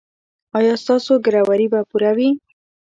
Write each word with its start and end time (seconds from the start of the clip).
ایا 0.57 0.73
ستاسو 0.83 1.13
ګروي 1.25 1.65
به 1.73 1.79
پوره 1.89 2.11
وي؟ 2.17 2.29